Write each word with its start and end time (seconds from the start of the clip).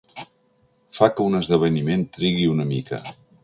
Fa 0.99 1.09
que 1.19 1.27
un 1.31 1.39
esdeveniment 1.41 2.09
trigui 2.19 2.51
una 2.59 2.69
mica. 2.75 3.05